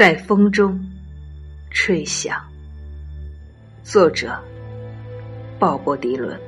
[0.00, 0.80] 在风中
[1.70, 2.42] 吹响。
[3.82, 4.34] 作者：
[5.58, 6.40] 鲍勃迪伦。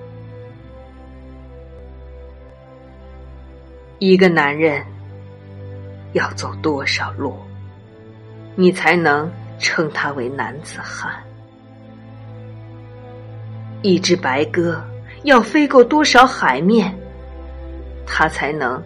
[3.98, 4.82] 一个男人
[6.14, 7.36] 要走多少路，
[8.56, 11.23] 你才能称他为男子汉？
[13.82, 14.82] 一只白鸽
[15.24, 16.91] 要飞过多少海面，
[18.06, 18.82] 它才能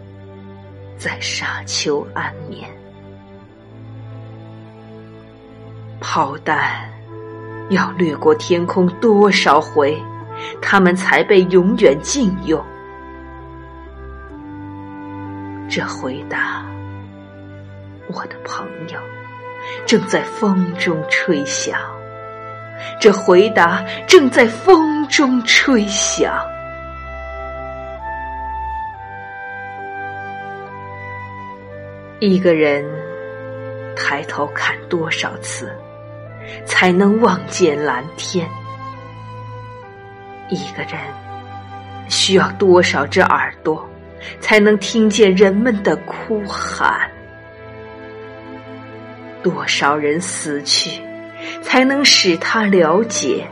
[0.99, 2.69] 在沙丘安眠？
[6.17, 6.91] 炮弹
[7.69, 10.03] 要掠过天空多少回，
[10.63, 12.59] 他们才被永远禁用？
[15.69, 16.65] 这回答，
[18.07, 18.99] 我的朋友，
[19.85, 21.79] 正在风中吹响。
[22.99, 26.33] 这回答正在风中吹响。
[32.21, 32.83] 一个人
[33.95, 35.71] 抬头看多少次？
[36.65, 38.49] 才能望见蓝天。
[40.49, 40.93] 一个人
[42.09, 43.89] 需要多少只耳朵，
[44.41, 47.11] 才能听见人们的哭喊？
[49.43, 51.03] 多少人死去，
[51.63, 53.47] 才能使他了解，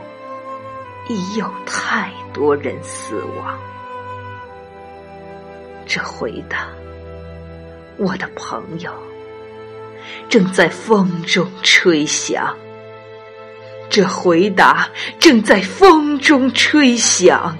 [1.07, 3.57] 已有太多人死亡？
[5.85, 6.67] 这回答，
[7.97, 8.91] 我的朋友，
[10.27, 12.55] 正在风中吹响。
[13.95, 17.57] 这回答正在风中吹响。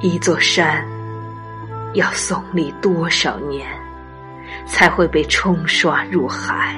[0.00, 0.82] 一座山
[1.92, 3.68] 要耸立多少年，
[4.64, 6.74] 才会被冲刷入海？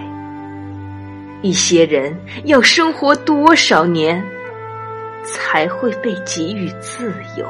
[1.40, 4.20] 一些人要生活多少年，
[5.22, 7.46] 才会被给予自由？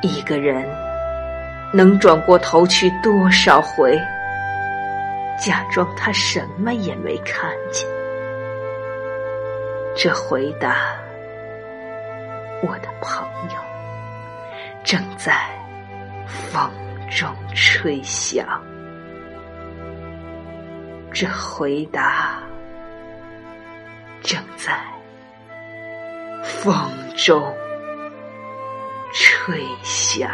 [0.00, 0.64] 一个人。
[1.72, 3.96] 能转过头去多少回，
[5.38, 7.88] 假装他什么也没看见？
[9.96, 10.76] 这回答，
[12.62, 13.56] 我的朋友，
[14.82, 15.32] 正在
[16.26, 16.70] 风
[17.08, 18.46] 中吹响。
[21.12, 22.40] 这回答，
[24.22, 24.72] 正在
[26.42, 26.72] 风
[27.16, 27.54] 中
[29.12, 30.30] 吹响。